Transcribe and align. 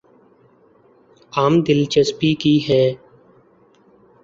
عام 1.33 1.53
دلچسپی 1.61 2.33
کی 2.35 2.57
ہیں 2.67 2.89